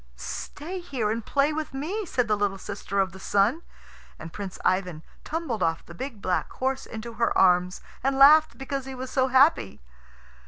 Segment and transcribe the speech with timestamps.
[0.15, 3.61] "Stay here and play with me," said the little sister of the Sun;
[4.17, 8.85] and Prince Ivan tumbled off the big black horse into her arms, and laughed because
[8.87, 9.79] he was so happy.